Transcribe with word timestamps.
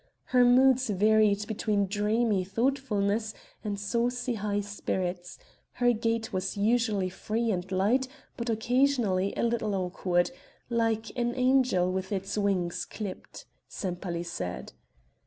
Her 0.29 0.43
moods 0.43 0.89
varied 0.89 1.45
between 1.45 1.85
dreamy 1.85 2.43
thoughtfulness 2.43 3.35
and 3.63 3.79
saucy 3.79 4.33
high 4.33 4.61
spirits, 4.61 5.37
her 5.73 5.93
gait 5.93 6.33
was 6.33 6.57
usually 6.57 7.07
free 7.07 7.51
and 7.51 7.71
light 7.71 8.07
but 8.35 8.49
occasionally 8.49 9.31
a 9.37 9.43
little 9.43 9.75
awkward, 9.75 10.31
"like 10.71 11.15
an 11.15 11.35
angel 11.35 11.91
with 11.91 12.11
its 12.11 12.35
wings 12.35 12.83
clipped," 12.83 13.45
Sempaly 13.67 14.23
said. 14.23 14.73